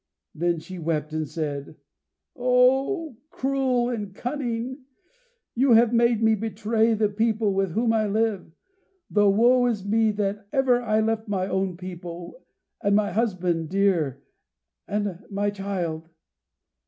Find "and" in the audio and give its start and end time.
1.13-1.29, 3.91-4.15, 12.81-12.95, 14.87-15.23